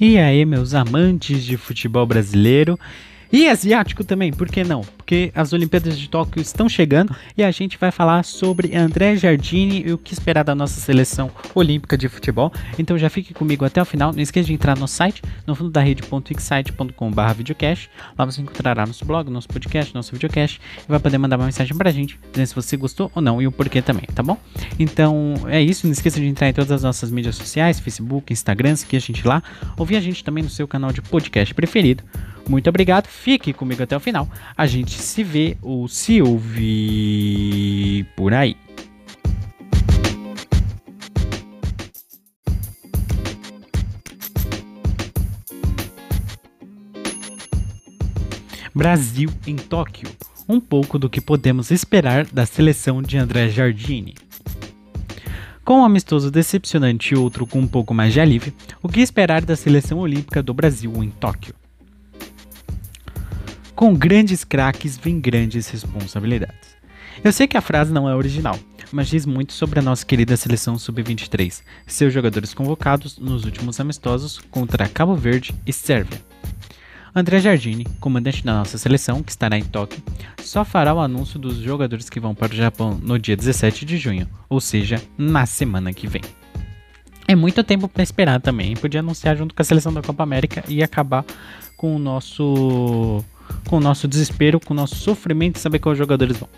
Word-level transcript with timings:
E 0.00 0.16
aí, 0.16 0.44
meus 0.44 0.74
amantes 0.74 1.44
de 1.44 1.56
futebol 1.56 2.06
brasileiro 2.06 2.78
e 3.30 3.48
asiático 3.48 4.02
também, 4.02 4.32
por 4.32 4.48
que 4.48 4.64
não? 4.64 4.80
Porque 4.80 5.30
as 5.34 5.52
Olimpíadas 5.52 5.98
de 5.98 6.08
Tóquio 6.08 6.40
estão 6.40 6.68
chegando 6.68 7.14
e 7.36 7.42
a 7.42 7.50
gente 7.50 7.76
vai 7.78 7.90
falar 7.90 8.24
sobre 8.24 8.74
André 8.74 9.16
Jardini 9.16 9.84
e 9.86 9.92
o 9.92 9.98
que 9.98 10.12
esperar 10.12 10.44
da 10.44 10.54
nossa 10.54 10.80
seleção 10.80 11.30
olímpica 11.54 11.96
de 11.96 12.08
futebol. 12.08 12.52
Então 12.78 12.96
já 12.96 13.10
fique 13.10 13.34
comigo 13.34 13.64
até 13.64 13.80
o 13.82 13.84
final. 13.84 14.12
Não 14.12 14.20
esqueça 14.20 14.46
de 14.46 14.54
entrar 14.54 14.76
no 14.76 14.88
site, 14.88 15.22
no 15.46 15.54
fundo 15.54 15.70
da 15.70 15.80
rede.excite.com.br 15.80 17.32
videocast. 17.36 17.90
Lá 18.18 18.24
você 18.24 18.40
encontrará 18.40 18.86
nosso 18.86 19.04
blog, 19.04 19.30
nosso 19.30 19.48
podcast, 19.48 19.94
nosso 19.94 20.12
videocast 20.12 20.60
e 20.86 20.90
vai 20.90 20.98
poder 20.98 21.18
mandar 21.18 21.36
uma 21.36 21.46
mensagem 21.46 21.76
pra 21.76 21.90
gente, 21.90 22.18
dizendo 22.30 22.46
se 22.46 22.54
você 22.54 22.76
gostou 22.76 23.10
ou 23.14 23.20
não 23.20 23.42
e 23.42 23.46
o 23.46 23.52
porquê 23.52 23.82
também, 23.82 24.04
tá 24.14 24.22
bom? 24.22 24.38
Então 24.78 25.34
é 25.48 25.60
isso. 25.60 25.86
Não 25.86 25.92
esqueça 25.92 26.18
de 26.18 26.26
entrar 26.26 26.48
em 26.48 26.52
todas 26.52 26.70
as 26.70 26.82
nossas 26.82 27.10
mídias 27.10 27.36
sociais, 27.36 27.78
Facebook, 27.78 28.32
Instagram, 28.32 28.76
seguir 28.76 28.96
a 28.96 29.00
gente 29.00 29.26
lá. 29.26 29.42
Ouvir 29.76 29.96
a 29.96 30.00
gente 30.00 30.24
também 30.24 30.42
no 30.42 30.50
seu 30.50 30.66
canal 30.66 30.92
de 30.92 31.02
podcast 31.02 31.54
preferido. 31.54 32.02
Muito 32.48 32.68
obrigado, 32.70 33.06
fique 33.06 33.52
comigo 33.52 33.82
até 33.82 33.94
o 33.94 34.00
final. 34.00 34.26
A 34.56 34.66
gente 34.66 34.92
se 34.92 35.22
vê 35.22 35.56
ou 35.60 35.86
se 35.86 36.22
ouve 36.22 38.06
por 38.16 38.32
aí. 38.32 38.56
Brasil 48.74 49.28
em 49.46 49.56
Tóquio. 49.56 50.08
Um 50.48 50.60
pouco 50.60 50.98
do 50.98 51.10
que 51.10 51.20
podemos 51.20 51.70
esperar 51.70 52.24
da 52.26 52.46
seleção 52.46 53.02
de 53.02 53.18
André 53.18 53.48
Jardine. 53.48 54.14
Com 55.64 55.80
um 55.80 55.84
amistoso 55.84 56.30
decepcionante 56.30 57.12
e 57.12 57.16
outro 57.16 57.46
com 57.46 57.58
um 57.58 57.66
pouco 57.66 57.92
mais 57.92 58.14
de 58.14 58.20
alívio, 58.20 58.54
o 58.80 58.88
que 58.88 59.00
esperar 59.00 59.44
da 59.44 59.56
seleção 59.56 59.98
olímpica 59.98 60.42
do 60.42 60.54
Brasil 60.54 61.02
em 61.02 61.10
Tóquio? 61.10 61.57
Com 63.78 63.94
grandes 63.94 64.42
craques 64.42 64.98
vem 64.98 65.20
grandes 65.20 65.68
responsabilidades. 65.68 66.76
Eu 67.22 67.32
sei 67.32 67.46
que 67.46 67.56
a 67.56 67.60
frase 67.60 67.92
não 67.92 68.08
é 68.08 68.14
original, 68.16 68.58
mas 68.90 69.06
diz 69.06 69.24
muito 69.24 69.52
sobre 69.52 69.78
a 69.78 69.82
nossa 69.82 70.04
querida 70.04 70.36
seleção 70.36 70.76
sub-23, 70.76 71.62
seus 71.86 72.12
jogadores 72.12 72.52
convocados 72.52 73.18
nos 73.18 73.44
últimos 73.44 73.78
amistosos 73.78 74.40
contra 74.50 74.88
Cabo 74.88 75.14
Verde 75.14 75.54
e 75.64 75.72
Sérvia. 75.72 76.20
André 77.14 77.38
Jardini, 77.38 77.86
comandante 78.00 78.44
da 78.44 78.54
nossa 78.54 78.76
seleção, 78.78 79.22
que 79.22 79.30
estará 79.30 79.56
em 79.56 79.62
Tóquio, 79.62 80.02
só 80.42 80.64
fará 80.64 80.92
o 80.92 80.98
anúncio 80.98 81.38
dos 81.38 81.58
jogadores 81.58 82.10
que 82.10 82.18
vão 82.18 82.34
para 82.34 82.52
o 82.52 82.56
Japão 82.56 82.98
no 83.00 83.16
dia 83.16 83.36
17 83.36 83.84
de 83.84 83.96
junho, 83.96 84.28
ou 84.48 84.60
seja, 84.60 85.00
na 85.16 85.46
semana 85.46 85.92
que 85.92 86.08
vem. 86.08 86.22
É 87.28 87.36
muito 87.36 87.62
tempo 87.62 87.86
para 87.86 88.02
esperar 88.02 88.40
também, 88.40 88.74
podia 88.74 88.98
anunciar 88.98 89.36
junto 89.36 89.54
com 89.54 89.62
a 89.62 89.64
seleção 89.64 89.92
da 89.92 90.02
Copa 90.02 90.24
América 90.24 90.64
e 90.66 90.82
acabar 90.82 91.24
com 91.76 91.94
o 91.94 91.98
nosso 92.00 93.24
com 93.68 93.76
o 93.76 93.80
nosso 93.80 94.08
desespero, 94.08 94.60
com 94.60 94.72
o 94.72 94.76
nosso 94.76 94.96
sofrimento 94.96 95.54
de 95.54 95.60
saber 95.60 95.78
quais 95.78 95.98
jogadores 95.98 96.36
vão. 96.36 96.48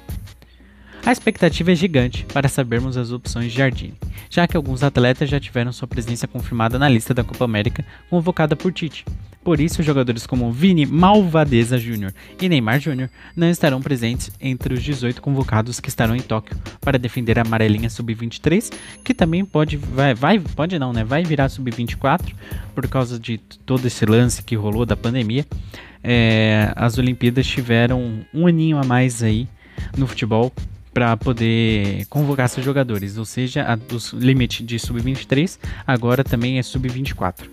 A 1.04 1.12
expectativa 1.12 1.72
é 1.72 1.74
gigante 1.74 2.26
para 2.26 2.48
sabermos 2.48 2.96
as 2.96 3.10
opções 3.10 3.50
de 3.50 3.58
Jardine, 3.58 3.94
já 4.28 4.46
que 4.46 4.56
alguns 4.56 4.82
atletas 4.82 5.30
já 5.30 5.40
tiveram 5.40 5.72
sua 5.72 5.88
presença 5.88 6.28
confirmada 6.28 6.78
na 6.78 6.88
lista 6.88 7.14
da 7.14 7.24
Copa 7.24 7.44
América 7.44 7.84
convocada 8.10 8.54
por 8.54 8.70
Tite. 8.70 9.04
Por 9.42 9.58
isso, 9.58 9.82
jogadores 9.82 10.26
como 10.26 10.52
Vini 10.52 10.84
Malvadeza 10.84 11.78
Jr. 11.78 12.12
e 12.38 12.46
Neymar 12.46 12.78
Jr. 12.78 13.08
não 13.34 13.48
estarão 13.48 13.80
presentes 13.80 14.30
entre 14.38 14.74
os 14.74 14.82
18 14.82 15.22
convocados 15.22 15.80
que 15.80 15.88
estarão 15.88 16.14
em 16.14 16.20
Tóquio 16.20 16.54
para 16.82 16.98
defender 16.98 17.38
a 17.38 17.42
amarelinha 17.42 17.88
sub-23, 17.88 18.70
que 19.02 19.14
também 19.14 19.42
pode 19.42 19.78
vai, 19.78 20.12
vai 20.12 20.38
pode 20.38 20.78
não, 20.78 20.92
né? 20.92 21.02
Vai 21.02 21.24
virar 21.24 21.48
sub-24 21.48 22.34
por 22.74 22.86
causa 22.86 23.18
de 23.18 23.38
todo 23.38 23.86
esse 23.86 24.04
lance 24.04 24.42
que 24.42 24.54
rolou 24.54 24.84
da 24.84 24.96
pandemia 24.96 25.46
é, 26.02 26.72
as 26.76 26.98
Olimpíadas 26.98 27.46
tiveram 27.46 28.24
um 28.32 28.46
aninho 28.46 28.78
a 28.78 28.84
mais 28.84 29.22
aí 29.22 29.48
no 29.96 30.06
futebol 30.06 30.52
para 30.92 31.16
poder 31.16 32.04
convocar 32.06 32.48
seus 32.48 32.64
jogadores, 32.64 33.16
ou 33.16 33.24
seja, 33.24 33.62
a, 33.62 33.74
o 33.74 34.18
limite 34.18 34.64
de 34.64 34.78
sub-23 34.78 35.58
agora 35.86 36.24
também 36.24 36.58
é 36.58 36.62
sub-24. 36.62 37.46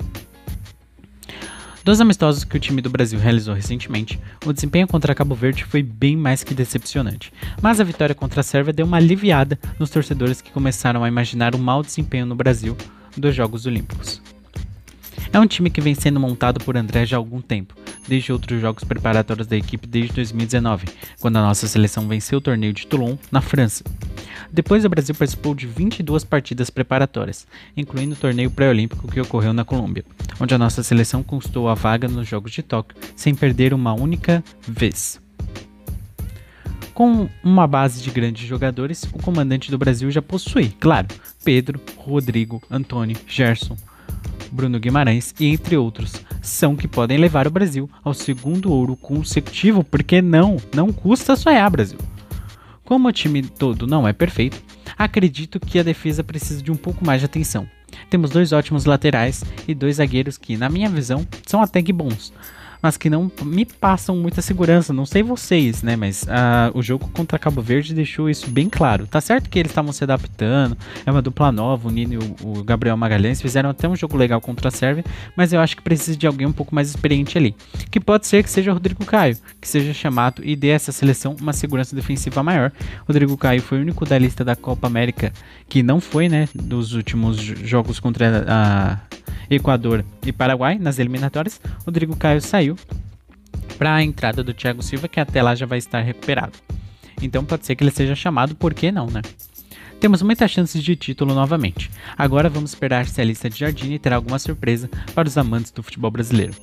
Dos 1.84 2.02
amistosos 2.02 2.44
que 2.44 2.58
o 2.58 2.60
time 2.60 2.82
do 2.82 2.90
Brasil 2.90 3.18
realizou 3.18 3.54
recentemente, 3.54 4.20
o 4.46 4.52
desempenho 4.52 4.86
contra 4.88 5.16
Cabo 5.16 5.34
Verde 5.34 5.64
foi 5.64 5.82
bem 5.82 6.18
mais 6.18 6.44
que 6.44 6.54
decepcionante, 6.54 7.32
mas 7.62 7.80
a 7.80 7.84
vitória 7.86 8.14
contra 8.14 8.42
a 8.42 8.44
Sérvia 8.44 8.74
deu 8.74 8.86
uma 8.86 8.98
aliviada 8.98 9.58
nos 9.80 9.90
torcedores 9.90 10.42
que 10.42 10.52
começaram 10.52 11.02
a 11.02 11.08
imaginar 11.08 11.56
o 11.56 11.60
mau 11.60 11.82
desempenho 11.82 12.26
no 12.26 12.36
Brasil 12.36 12.76
dos 13.16 13.34
Jogos 13.34 13.66
Olímpicos. 13.66 14.22
É 15.32 15.40
um 15.40 15.48
time 15.48 15.70
que 15.70 15.82
vem 15.82 15.94
sendo 15.94 16.20
montado 16.20 16.64
por 16.64 16.78
André 16.78 17.06
já 17.06 17.18
há 17.18 17.20
algum 17.20 17.42
tempo, 17.42 17.76
desde 18.08 18.32
outros 18.32 18.60
jogos 18.62 18.84
preparatórios 18.84 19.48
da 19.48 19.58
equipe 19.58 19.86
desde 19.86 20.14
2019, 20.14 20.88
quando 21.20 21.38
a 21.38 21.42
nossa 21.42 21.68
seleção 21.68 22.08
venceu 22.08 22.38
o 22.38 22.42
torneio 22.42 22.74
de 22.74 22.88
Toulon, 22.88 23.18
na 23.32 23.42
França. 23.42 23.84
Depois, 24.52 24.86
o 24.86 24.90
Brasil 24.90 25.14
participou 25.14 25.54
de 25.54 25.68
22 25.68 26.24
partidas 26.24 26.70
preparatórias, 26.70 27.46
incluindo 27.76 28.14
o 28.14 28.18
torneio 28.18 28.50
pré-olímpico 28.50 29.08
que 29.08 29.20
ocorreu 29.20 29.54
na 29.54 29.66
Colômbia, 29.66 30.06
onde 30.40 30.56
a 30.56 30.58
nossa 30.58 30.82
seleção 30.82 31.22
conquistou 31.22 31.68
a 31.68 31.74
vaga 31.74 32.08
nos 32.08 32.28
Jogos 32.28 32.52
de 32.52 32.64
Tóquio 32.64 32.98
sem 33.16 33.36
perder 33.36 33.74
uma 33.74 33.94
única 33.94 34.44
vez. 34.62 35.20
Com 36.94 37.30
uma 37.44 37.68
base 37.68 38.02
de 38.02 38.10
grandes 38.10 38.48
jogadores, 38.48 39.04
o 39.04 39.22
comandante 39.22 39.70
do 39.70 39.78
Brasil 39.78 40.10
já 40.10 40.22
possui, 40.22 40.70
claro, 40.80 41.08
Pedro, 41.44 41.80
Rodrigo, 41.96 42.60
Antônio, 42.72 43.16
Gerson, 43.28 43.78
Bruno 44.52 44.80
Guimarães 44.80 45.34
e 45.40 45.48
entre 45.48 45.78
outros, 45.78 46.14
são 46.42 46.76
que 46.76 46.88
podem 46.88 47.18
levar 47.18 47.48
o 47.48 47.52
Brasil 47.52 47.90
ao 48.04 48.14
segundo 48.14 48.72
ouro 48.72 48.96
consecutivo, 48.96 49.84
porque 49.84 50.22
não, 50.22 50.58
não 50.74 50.92
custa 50.92 51.36
sonhar, 51.36 51.70
Brasil. 51.70 52.00
Como 52.84 53.08
o 53.08 53.12
time 53.12 53.42
todo 53.42 53.86
não 53.86 54.08
é 54.08 54.14
perfeito, 54.14 54.62
acredito 54.98 55.60
que 55.60 55.78
a 55.78 55.84
defesa 55.84 56.24
precisa 56.24 56.62
de 56.62 56.72
um 56.72 56.76
pouco 56.76 57.06
mais 57.06 57.20
de 57.22 57.26
atenção. 57.26 57.68
Temos 58.10 58.30
dois 58.30 58.52
ótimos 58.52 58.86
laterais 58.86 59.44
e 59.68 59.74
dois 59.74 59.98
zagueiros 59.98 60.38
que, 60.38 60.56
na 60.56 60.70
minha 60.70 60.90
visão, 60.90 61.28
são 61.46 61.62
até 61.62 61.82
que 61.82 61.92
bons, 61.92 62.32
mas 62.82 62.98
que 62.98 63.10
não 63.10 63.32
me 63.44 63.66
passam 63.66 64.16
muita 64.16 64.42
segurança. 64.42 64.94
Não 64.94 65.06
sei 65.06 65.24
vocês, 65.24 65.84
né? 65.84 65.96
Mas 65.96 66.24
uh, 66.24 66.72
o 66.74 66.82
jogo 66.82 67.10
contra 67.14 67.40
Cabo 67.40 67.62
Verde 67.62 67.94
deixou 67.94 68.30
isso 68.30 68.50
bem 68.50 68.70
claro. 68.70 69.08
Tá 69.08 69.22
certo 69.22 69.50
que 69.50 69.60
eles 69.60 69.72
estavam 69.72 69.92
se 69.92 70.04
adaptando, 70.04 70.78
é 71.06 71.12
uma 71.12 71.22
dupla 71.22 71.52
nova, 71.52 71.88
o 71.88 71.92
Nino 71.92 72.14
e 72.14 72.18
o, 72.18 72.60
o 72.60 72.64
Gabriel 72.64 72.98
Magalhães 72.98 73.42
fizeram 73.42 73.70
até 73.70 73.88
um 73.88 73.96
jogo 73.96 74.18
legal 74.18 74.40
contra 74.42 74.70
a 74.70 74.72
Sérvia, 74.72 75.04
mas 75.36 75.54
eu 75.54 75.60
acho 75.60 75.76
que 75.76 75.82
precisa 75.82 76.18
de 76.18 76.28
alguém 76.28 76.48
um 76.48 76.54
pouco 76.54 76.74
mais 76.74 76.90
experiente 76.90 77.38
ali. 77.38 77.56
Que 77.90 78.00
pode 78.00 78.28
ser 78.28 78.44
que 78.44 78.50
seja 78.50 78.72
o 78.72 78.74
Rodrigo 78.74 79.06
Caio, 79.06 79.38
que 79.60 79.68
seja 79.68 79.94
chamado 79.94 80.42
e 80.44 80.56
dê 80.56 80.70
essa 80.70 80.92
seleção 80.92 81.36
uma 81.40 81.54
segurança 81.54 81.96
defensiva 81.96 82.44
maior. 82.44 82.72
Rodrigo 83.08 83.38
Caio 83.38 83.62
foi 83.62 83.80
o 83.80 83.82
único 83.82 84.06
da 84.06 84.18
lista 84.18 84.44
da 84.44 84.56
Copa 84.56 84.88
América 84.88 85.32
que 85.68 85.84
não 85.84 86.00
foi, 86.00 86.30
né? 86.30 86.48
Dos 86.54 86.94
últimos 86.94 87.38
jogos 87.38 88.00
contra 88.00 88.46
a 88.48 89.17
Equador 89.50 90.04
e 90.26 90.32
Paraguai 90.32 90.78
nas 90.78 91.00
eliminatórias. 91.00 91.60
Rodrigo 91.86 92.16
Caio 92.16 92.42
saiu 92.42 92.76
para 93.78 93.96
a 93.96 94.04
entrada 94.04 94.44
do 94.44 94.54
Thiago 94.54 94.82
Silva, 94.82 95.08
que 95.08 95.20
até 95.20 95.42
lá 95.42 95.56
já 95.56 95.66
vai 95.66 95.78
estar 95.78 96.02
recuperado. 96.02 96.54
Então 97.22 97.44
pode 97.44 97.66
ser 97.66 97.76
que 97.76 97.84
ele 97.84 97.92
seja 97.92 98.16
chamado, 98.16 98.56
por 98.56 98.74
que 98.74 98.92
não, 98.92 99.08
né? 99.08 99.22
Temos 100.00 100.22
muitas 100.22 100.52
chances 100.52 100.84
de 100.84 100.96
título 100.96 101.34
novamente. 101.34 101.90
Agora 102.16 102.50
vamos 102.50 102.72
esperar 102.72 103.08
se 103.08 103.20
a 103.20 103.24
lista 103.24 103.50
de 103.50 103.60
Jardine 103.60 103.98
terá 103.98 104.16
alguma 104.16 104.38
surpresa 104.38 104.90
para 105.16 105.28
os 105.28 105.38
amantes 105.38 105.72
do 105.72 105.82
futebol 105.82 106.12
brasileiro. 106.12 106.54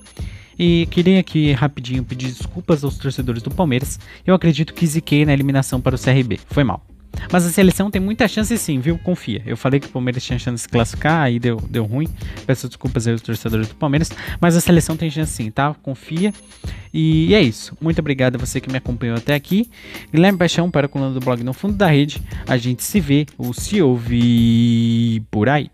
E 0.56 0.86
queria 0.90 1.18
aqui 1.18 1.52
rapidinho 1.52 2.04
pedir 2.04 2.28
desculpas 2.28 2.84
aos 2.84 2.96
torcedores 2.96 3.42
do 3.42 3.50
Palmeiras. 3.50 3.98
Eu 4.24 4.34
acredito 4.34 4.72
que 4.72 4.86
ziquei 4.86 5.24
na 5.24 5.32
eliminação 5.32 5.80
para 5.80 5.96
o 5.96 5.98
CRB. 5.98 6.38
Foi 6.46 6.62
mal. 6.62 6.93
Mas 7.32 7.46
a 7.46 7.50
seleção 7.50 7.90
tem 7.90 8.00
muita 8.00 8.26
chance 8.28 8.56
sim, 8.58 8.78
viu? 8.78 8.98
Confia. 8.98 9.42
Eu 9.46 9.56
falei 9.56 9.80
que 9.80 9.86
o 9.86 9.90
Palmeiras 9.90 10.22
tinha 10.22 10.38
chance 10.38 10.56
de 10.56 10.60
se 10.62 10.68
classificar, 10.68 11.22
aí 11.22 11.38
deu, 11.38 11.56
deu 11.68 11.84
ruim. 11.84 12.08
Peço 12.46 12.68
desculpas 12.68 13.06
aí 13.06 13.12
aos 13.12 13.22
torcedores 13.22 13.68
do 13.68 13.74
Palmeiras. 13.74 14.10
Mas 14.40 14.56
a 14.56 14.60
seleção 14.60 14.96
tem 14.96 15.10
chance 15.10 15.32
sim, 15.32 15.50
tá? 15.50 15.74
Confia. 15.82 16.32
E 16.92 17.34
é 17.34 17.42
isso. 17.42 17.76
Muito 17.80 17.98
obrigado 17.98 18.36
a 18.36 18.38
você 18.38 18.60
que 18.60 18.70
me 18.70 18.78
acompanhou 18.78 19.16
até 19.16 19.34
aqui. 19.34 19.68
Guilherme 20.12 20.38
Paixão 20.38 20.70
para 20.70 20.86
a 20.86 20.88
coluna 20.88 21.12
do 21.12 21.20
blog 21.20 21.42
No 21.42 21.52
Fundo 21.52 21.74
da 21.74 21.88
Rede. 21.88 22.22
A 22.46 22.56
gente 22.56 22.84
se 22.84 23.00
vê 23.00 23.26
ou 23.36 23.52
se 23.52 23.82
ouve 23.82 25.22
por 25.30 25.48
aí. 25.48 25.73